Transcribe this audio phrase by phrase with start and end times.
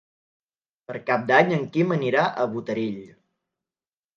[0.91, 2.99] Per Cap d'Any en Quim anirà a Botarell.